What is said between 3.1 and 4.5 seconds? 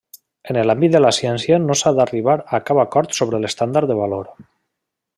sobre l’estàndard de valor.